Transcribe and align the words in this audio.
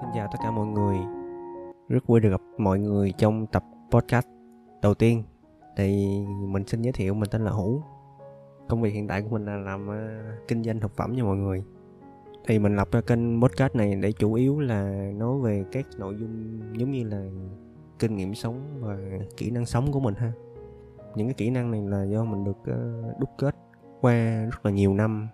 Xin 0.00 0.10
chào 0.14 0.28
tất 0.32 0.38
cả 0.42 0.50
mọi 0.50 0.66
người. 0.66 0.96
Rất 1.88 2.06
vui 2.06 2.20
được 2.20 2.30
gặp 2.30 2.40
mọi 2.58 2.78
người 2.78 3.12
trong 3.18 3.46
tập 3.46 3.64
podcast 3.90 4.26
đầu 4.82 4.94
tiên. 4.94 5.22
Thì 5.76 6.06
mình 6.48 6.66
xin 6.66 6.82
giới 6.82 6.92
thiệu 6.92 7.14
mình 7.14 7.28
tên 7.30 7.44
là 7.44 7.50
Hữu. 7.50 7.82
Công 8.68 8.82
việc 8.82 8.90
hiện 8.90 9.08
tại 9.08 9.22
của 9.22 9.28
mình 9.28 9.44
là 9.44 9.56
làm 9.56 9.88
uh, 9.88 10.48
kinh 10.48 10.62
doanh 10.62 10.80
thực 10.80 10.96
phẩm 10.96 11.14
cho 11.18 11.24
mọi 11.24 11.36
người. 11.36 11.64
Thì 12.46 12.58
mình 12.58 12.76
lập 12.76 12.88
ra 12.92 13.00
kênh 13.00 13.42
podcast 13.42 13.74
này 13.74 13.94
để 13.94 14.12
chủ 14.12 14.34
yếu 14.34 14.60
là 14.60 15.10
nói 15.14 15.38
về 15.38 15.64
các 15.72 15.86
nội 15.98 16.16
dung 16.20 16.60
giống 16.76 16.90
như 16.90 17.04
là 17.04 17.24
kinh 17.98 18.16
nghiệm 18.16 18.34
sống 18.34 18.60
và 18.80 18.96
kỹ 19.36 19.50
năng 19.50 19.66
sống 19.66 19.92
của 19.92 20.00
mình 20.00 20.14
ha. 20.14 20.32
Những 21.14 21.26
cái 21.26 21.34
kỹ 21.34 21.50
năng 21.50 21.70
này 21.70 21.82
là 21.82 22.04
do 22.04 22.24
mình 22.24 22.44
được 22.44 22.58
uh, 22.60 23.20
đúc 23.20 23.30
kết 23.38 23.56
qua 24.00 24.44
rất 24.44 24.66
là 24.66 24.70
nhiều 24.70 24.94
năm 24.94 25.28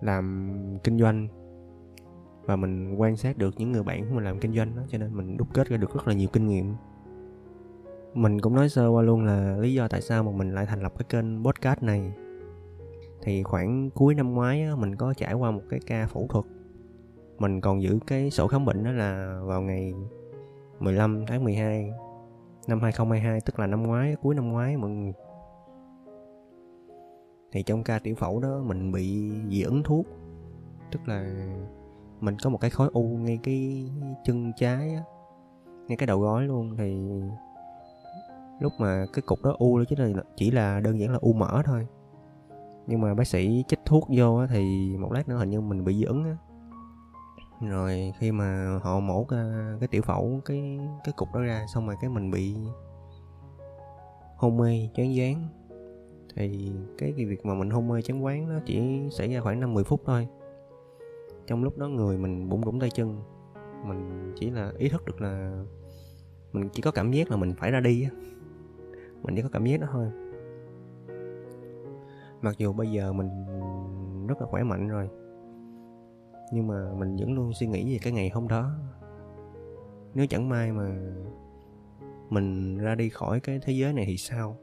làm 0.00 0.54
kinh 0.84 0.98
doanh 0.98 1.28
và 2.46 2.56
mình 2.56 2.94
quan 2.96 3.16
sát 3.16 3.38
được 3.38 3.54
những 3.58 3.72
người 3.72 3.82
bạn 3.82 4.08
của 4.08 4.14
mình 4.14 4.24
làm 4.24 4.38
kinh 4.38 4.54
doanh 4.54 4.76
đó 4.76 4.82
cho 4.88 4.98
nên 4.98 5.16
mình 5.16 5.36
đúc 5.36 5.48
kết 5.54 5.68
ra 5.68 5.76
được 5.76 5.94
rất 5.94 6.08
là 6.08 6.14
nhiều 6.14 6.28
kinh 6.32 6.46
nghiệm. 6.46 6.74
Mình 8.14 8.40
cũng 8.40 8.54
nói 8.54 8.68
sơ 8.68 8.88
qua 8.88 9.02
luôn 9.02 9.24
là 9.24 9.56
lý 9.56 9.74
do 9.74 9.88
tại 9.88 10.00
sao 10.00 10.22
mà 10.22 10.30
mình 10.32 10.54
lại 10.54 10.66
thành 10.66 10.82
lập 10.82 10.92
cái 10.98 11.06
kênh 11.08 11.44
podcast 11.44 11.82
này. 11.82 12.12
Thì 13.22 13.42
khoảng 13.42 13.90
cuối 13.90 14.14
năm 14.14 14.34
ngoái 14.34 14.62
á, 14.62 14.76
mình 14.76 14.96
có 14.96 15.14
trải 15.14 15.34
qua 15.34 15.50
một 15.50 15.62
cái 15.70 15.80
ca 15.86 16.06
phẫu 16.06 16.26
thuật. 16.28 16.44
Mình 17.38 17.60
còn 17.60 17.82
giữ 17.82 17.98
cái 18.06 18.30
sổ 18.30 18.46
khám 18.46 18.64
bệnh 18.64 18.84
đó 18.84 18.92
là 18.92 19.40
vào 19.44 19.62
ngày 19.62 19.94
15 20.80 21.24
tháng 21.26 21.44
12 21.44 21.90
năm 22.68 22.80
2022 22.80 23.40
tức 23.40 23.58
là 23.58 23.66
năm 23.66 23.82
ngoái 23.82 24.16
cuối 24.22 24.34
năm 24.34 24.48
ngoái 24.48 24.76
mọi 24.76 24.90
người. 24.90 25.12
Thì 27.52 27.62
trong 27.62 27.84
ca 27.84 27.98
tiểu 27.98 28.14
phẫu 28.14 28.40
đó 28.40 28.62
mình 28.66 28.92
bị 28.92 29.32
dị 29.48 29.62
ứng 29.62 29.82
thuốc 29.82 30.06
tức 30.90 31.00
là 31.08 31.46
mình 32.24 32.36
có 32.42 32.50
một 32.50 32.58
cái 32.60 32.70
khối 32.70 32.88
u 32.92 33.02
ngay 33.02 33.38
cái 33.42 33.90
chân 34.24 34.52
trái 34.56 34.94
á 34.94 35.02
ngay 35.88 35.96
cái 35.96 36.06
đầu 36.06 36.20
gối 36.20 36.42
luôn. 36.42 36.76
Thì 36.76 36.96
lúc 38.60 38.72
mà 38.78 39.06
cái 39.12 39.22
cục 39.22 39.42
đó 39.42 39.54
u 39.58 39.78
đó 39.78 39.84
chứ 39.88 39.96
là 39.98 40.22
chỉ 40.36 40.50
là 40.50 40.80
đơn 40.80 41.00
giản 41.00 41.10
là 41.10 41.18
u 41.20 41.32
mỡ 41.32 41.62
thôi. 41.64 41.86
Nhưng 42.86 43.00
mà 43.00 43.14
bác 43.14 43.26
sĩ 43.26 43.64
chích 43.68 43.80
thuốc 43.84 44.08
vô 44.16 44.36
á 44.36 44.46
thì 44.50 44.94
một 44.98 45.12
lát 45.12 45.28
nữa 45.28 45.36
hình 45.36 45.50
như 45.50 45.60
mình 45.60 45.84
bị 45.84 45.94
dị 45.94 46.04
ứng 46.04 46.24
á. 46.24 46.36
Rồi 47.60 48.12
khi 48.18 48.32
mà 48.32 48.78
họ 48.82 49.00
mổ 49.00 49.24
cái, 49.24 49.44
cái 49.80 49.88
tiểu 49.88 50.02
phẫu 50.02 50.40
cái 50.44 50.78
cái 51.04 51.12
cục 51.16 51.34
đó 51.34 51.40
ra 51.40 51.66
xong 51.74 51.86
rồi 51.86 51.96
cái 52.00 52.10
mình 52.10 52.30
bị 52.30 52.56
hôn 54.36 54.56
mê 54.56 54.88
chán 54.94 55.12
váng. 55.14 55.48
Thì 56.36 56.72
cái, 56.98 57.12
việc 57.12 57.46
mà 57.46 57.54
mình 57.54 57.70
hôn 57.70 57.88
mê 57.88 58.02
chán 58.02 58.24
quán 58.24 58.48
nó 58.48 58.54
chỉ 58.66 59.08
xảy 59.10 59.34
ra 59.34 59.40
khoảng 59.40 59.60
năm 59.60 59.74
mười 59.74 59.84
phút 59.84 60.00
thôi 60.06 60.28
trong 61.46 61.64
lúc 61.64 61.78
đó 61.78 61.88
người 61.88 62.18
mình 62.18 62.48
bụng 62.48 62.62
rủng 62.64 62.80
tay 62.80 62.90
chân, 62.90 63.22
mình 63.84 64.32
chỉ 64.36 64.50
là 64.50 64.72
ý 64.78 64.88
thức 64.88 65.04
được 65.06 65.20
là 65.20 65.64
mình 66.52 66.68
chỉ 66.72 66.82
có 66.82 66.90
cảm 66.90 67.10
giác 67.12 67.30
là 67.30 67.36
mình 67.36 67.54
phải 67.56 67.70
ra 67.70 67.80
đi 67.80 68.08
mình 69.22 69.34
chỉ 69.36 69.42
có 69.42 69.48
cảm 69.52 69.64
giác 69.64 69.80
đó 69.80 69.86
thôi. 69.92 70.06
Mặc 72.42 72.54
dù 72.58 72.72
bây 72.72 72.90
giờ 72.90 73.12
mình 73.12 73.28
rất 74.26 74.40
là 74.40 74.46
khỏe 74.46 74.62
mạnh 74.62 74.88
rồi, 74.88 75.08
nhưng 76.52 76.66
mà 76.66 76.92
mình 76.98 77.16
vẫn 77.16 77.34
luôn 77.34 77.52
suy 77.52 77.66
nghĩ 77.66 77.92
về 77.92 77.98
cái 78.02 78.12
ngày 78.12 78.28
hôm 78.28 78.48
đó. 78.48 78.70
Nếu 80.14 80.26
chẳng 80.26 80.48
may 80.48 80.72
mà 80.72 81.14
mình 82.30 82.78
ra 82.78 82.94
đi 82.94 83.08
khỏi 83.08 83.40
cái 83.40 83.58
thế 83.62 83.72
giới 83.72 83.92
này 83.92 84.04
thì 84.06 84.16
sao? 84.16 84.56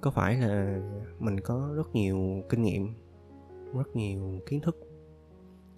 Có 0.00 0.10
phải 0.10 0.36
là 0.36 0.80
mình 1.18 1.40
có 1.40 1.72
rất 1.76 1.94
nhiều 1.94 2.42
kinh 2.48 2.62
nghiệm 2.62 2.94
rất 3.74 3.96
nhiều 3.96 4.40
kiến 4.46 4.60
thức, 4.60 4.76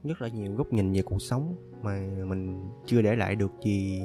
rất 0.04 0.22
là 0.22 0.28
nhiều 0.28 0.54
góc 0.54 0.72
nhìn 0.72 0.92
về 0.92 1.02
cuộc 1.02 1.22
sống 1.22 1.54
mà 1.82 2.08
mình 2.26 2.70
chưa 2.86 3.02
để 3.02 3.16
lại 3.16 3.36
được 3.36 3.52
gì 3.62 4.02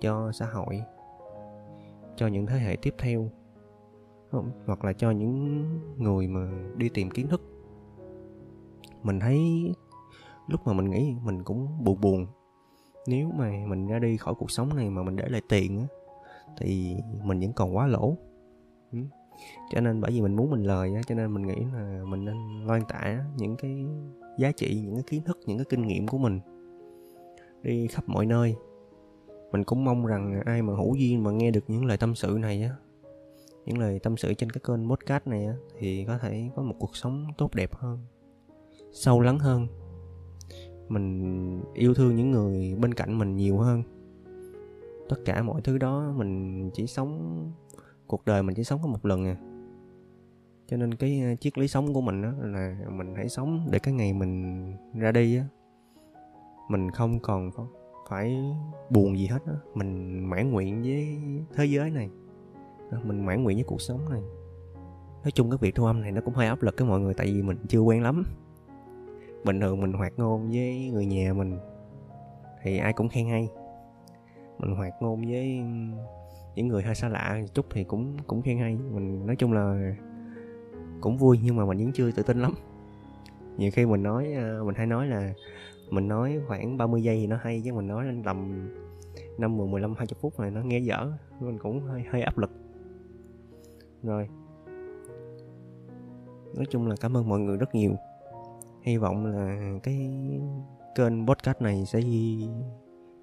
cho 0.00 0.32
xã 0.32 0.46
hội, 0.46 0.82
cho 2.16 2.26
những 2.26 2.46
thế 2.46 2.58
hệ 2.58 2.76
tiếp 2.82 2.94
theo 2.98 3.30
hoặc 4.66 4.84
là 4.84 4.92
cho 4.92 5.10
những 5.10 5.64
người 5.96 6.26
mà 6.26 6.50
đi 6.76 6.88
tìm 6.88 7.10
kiến 7.10 7.28
thức. 7.28 7.42
Mình 9.02 9.20
thấy 9.20 9.38
lúc 10.48 10.60
mà 10.66 10.72
mình 10.72 10.90
nghĩ 10.90 11.14
mình 11.24 11.44
cũng 11.44 11.84
buồn 11.84 12.00
buồn. 12.00 12.26
Nếu 13.06 13.30
mà 13.30 13.52
mình 13.66 13.86
ra 13.86 13.98
đi 13.98 14.16
khỏi 14.16 14.34
cuộc 14.38 14.50
sống 14.50 14.76
này 14.76 14.90
mà 14.90 15.02
mình 15.02 15.16
để 15.16 15.28
lại 15.28 15.42
tiền 15.48 15.78
á, 15.78 15.86
thì 16.58 16.96
mình 17.22 17.40
vẫn 17.40 17.52
còn 17.52 17.76
quá 17.76 17.86
lỗ 17.86 18.16
cho 19.70 19.80
nên 19.80 20.00
bởi 20.00 20.10
vì 20.10 20.20
mình 20.20 20.36
muốn 20.36 20.50
mình 20.50 20.62
lời 20.62 20.94
á, 20.94 21.02
cho 21.06 21.14
nên 21.14 21.34
mình 21.34 21.46
nghĩ 21.46 21.64
là 21.74 22.02
mình 22.04 22.24
nên 22.24 22.36
loan 22.66 22.82
tả 22.88 23.24
những 23.36 23.56
cái 23.56 23.86
giá 24.38 24.52
trị, 24.52 24.82
những 24.84 24.94
cái 24.94 25.04
kiến 25.06 25.22
thức, 25.22 25.38
những 25.46 25.58
cái 25.58 25.66
kinh 25.68 25.86
nghiệm 25.86 26.06
của 26.06 26.18
mình 26.18 26.40
đi 27.62 27.86
khắp 27.86 28.04
mọi 28.06 28.26
nơi. 28.26 28.56
Mình 29.52 29.64
cũng 29.64 29.84
mong 29.84 30.06
rằng 30.06 30.40
ai 30.46 30.62
mà 30.62 30.74
hữu 30.76 30.94
duyên 30.94 31.22
mà 31.22 31.30
nghe 31.30 31.50
được 31.50 31.64
những 31.68 31.84
lời 31.84 31.96
tâm 31.96 32.14
sự 32.14 32.36
này 32.40 32.62
á, 32.62 32.76
những 33.66 33.78
lời 33.78 33.98
tâm 33.98 34.16
sự 34.16 34.34
trên 34.34 34.50
cái 34.50 34.60
kênh 34.66 34.90
podcast 34.90 35.26
này 35.26 35.46
á, 35.46 35.54
thì 35.78 36.04
có 36.04 36.18
thể 36.18 36.50
có 36.56 36.62
một 36.62 36.74
cuộc 36.78 36.96
sống 36.96 37.26
tốt 37.38 37.54
đẹp 37.54 37.74
hơn, 37.74 37.98
sâu 38.92 39.20
lắng 39.20 39.38
hơn. 39.38 39.66
Mình 40.88 41.62
yêu 41.74 41.94
thương 41.94 42.16
những 42.16 42.30
người 42.30 42.74
bên 42.80 42.94
cạnh 42.94 43.18
mình 43.18 43.36
nhiều 43.36 43.58
hơn. 43.58 43.82
Tất 45.08 45.16
cả 45.24 45.42
mọi 45.42 45.60
thứ 45.60 45.78
đó 45.78 46.12
mình 46.16 46.70
chỉ 46.74 46.86
sống 46.86 47.52
cuộc 48.08 48.24
đời 48.24 48.42
mình 48.42 48.54
chỉ 48.54 48.64
sống 48.64 48.80
có 48.82 48.88
một 48.88 49.06
lần 49.06 49.24
à. 49.24 49.36
Cho 50.66 50.76
nên 50.76 50.94
cái 50.94 51.20
ờ, 51.20 51.34
triết 51.36 51.58
lý 51.58 51.68
sống 51.68 51.94
của 51.94 52.00
mình 52.00 52.22
đó 52.22 52.32
là 52.40 52.76
mình 52.90 53.14
hãy 53.16 53.28
sống 53.28 53.68
để 53.70 53.78
cái 53.78 53.94
ngày 53.94 54.12
mình 54.12 54.72
ra 54.94 55.12
đi 55.12 55.36
á, 55.36 55.44
mình 56.68 56.90
không 56.90 57.18
còn 57.20 57.50
phải 58.08 58.38
buồn 58.90 59.18
gì 59.18 59.26
hết 59.26 59.42
á. 59.46 59.52
Mình 59.74 60.18
mãn 60.30 60.50
nguyện 60.50 60.82
với 60.82 61.18
thế 61.54 61.64
giới 61.64 61.90
này 61.90 62.10
mình 63.04 63.26
mãn 63.26 63.42
nguyện 63.42 63.56
với 63.56 63.64
cuộc 63.64 63.80
sống 63.80 64.10
này. 64.10 64.22
Nói 65.22 65.30
chung 65.34 65.50
cái 65.50 65.58
việc 65.60 65.74
thu 65.74 65.84
âm 65.84 66.00
này 66.00 66.12
nó 66.12 66.20
cũng 66.20 66.34
hơi 66.34 66.46
áp 66.46 66.62
lực 66.62 66.74
với 66.78 66.88
mọi 66.88 67.00
người, 67.00 67.14
tại 67.14 67.26
vì 67.26 67.42
mình 67.42 67.56
chưa 67.68 67.80
quen 67.80 68.02
lắm. 68.02 68.24
Bình 69.44 69.60
thường 69.60 69.80
mình 69.80 69.92
hoạt 69.92 70.12
ngôn 70.16 70.50
với 70.50 70.90
người 70.92 71.06
nhà 71.06 71.32
mình 71.32 71.58
thì 72.62 72.78
ai 72.78 72.92
cũng 72.92 73.08
khen 73.08 73.28
hay. 73.28 73.48
Mình 74.58 74.76
hoạt 74.76 74.92
ngôn 75.00 75.26
với 75.26 75.62
những 76.58 76.68
người 76.68 76.82
hơi 76.82 76.94
xa 76.94 77.08
lạ 77.08 77.40
chút 77.54 77.66
thì 77.70 77.84
cũng 77.84 78.16
cũng 78.26 78.42
khen 78.42 78.58
hay. 78.58 78.76
Mình 78.76 79.26
nói 79.26 79.36
chung 79.36 79.52
là 79.52 79.94
cũng 81.00 81.16
vui 81.16 81.38
nhưng 81.44 81.56
mà 81.56 81.64
mình 81.64 81.78
vẫn 81.78 81.92
chưa 81.92 82.10
tự 82.10 82.22
tin 82.22 82.42
lắm. 82.42 82.54
Nhiều 83.56 83.70
khi 83.74 83.86
mình 83.86 84.02
nói 84.02 84.32
à, 84.32 84.58
mình 84.64 84.74
hay 84.74 84.86
nói 84.86 85.06
là 85.06 85.34
mình 85.90 86.08
nói 86.08 86.40
khoảng 86.46 86.76
30 86.76 87.02
giây 87.02 87.16
thì 87.16 87.26
nó 87.26 87.36
hay 87.42 87.62
chứ 87.64 87.72
mình 87.72 87.86
nói 87.86 88.04
lên 88.04 88.22
tầm 88.22 88.68
năm 89.38 89.56
mười 89.56 89.68
mười 89.68 89.80
lăm 89.80 89.94
hai 89.96 90.06
chục 90.06 90.18
phút 90.20 90.40
này 90.40 90.50
nó 90.50 90.60
nghe 90.60 90.78
dở 90.78 91.12
mình 91.40 91.58
cũng 91.58 91.80
hơi 91.80 92.04
hơi 92.10 92.22
áp 92.22 92.38
lực. 92.38 92.50
Rồi. 94.02 94.28
Nói 96.54 96.66
chung 96.70 96.88
là 96.88 96.94
cảm 97.00 97.16
ơn 97.16 97.28
mọi 97.28 97.40
người 97.40 97.56
rất 97.56 97.74
nhiều. 97.74 97.92
Hy 98.82 98.96
vọng 98.96 99.26
là 99.26 99.78
cái 99.82 100.10
kênh 100.94 101.26
podcast 101.26 101.62
này 101.62 101.84
sẽ 101.86 102.00
ghi, 102.00 102.48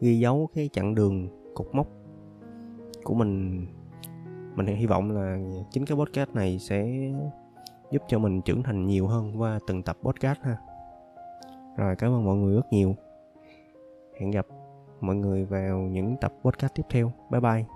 ghi 0.01 0.19
dấu 0.19 0.49
cái 0.53 0.69
chặng 0.73 0.95
đường 0.95 1.27
cột 1.53 1.67
mốc 1.71 2.04
của 3.05 3.13
mình 3.13 3.65
mình 4.55 4.65
hy 4.65 4.85
vọng 4.85 5.11
là 5.11 5.37
chính 5.71 5.85
cái 5.85 5.97
podcast 5.97 6.29
này 6.29 6.59
sẽ 6.59 6.87
giúp 7.91 8.01
cho 8.07 8.19
mình 8.19 8.41
trưởng 8.41 8.63
thành 8.63 8.87
nhiều 8.87 9.07
hơn 9.07 9.41
qua 9.41 9.59
từng 9.67 9.83
tập 9.83 9.97
podcast 10.03 10.39
ha. 10.41 10.57
Rồi, 11.77 11.95
cảm 11.95 12.11
ơn 12.11 12.25
mọi 12.25 12.35
người 12.35 12.55
rất 12.55 12.73
nhiều. 12.73 12.95
Hẹn 14.19 14.31
gặp 14.31 14.45
mọi 15.01 15.15
người 15.15 15.45
vào 15.45 15.79
những 15.79 16.15
tập 16.21 16.33
podcast 16.43 16.73
tiếp 16.75 16.83
theo. 16.89 17.11
Bye 17.31 17.41
bye. 17.41 17.74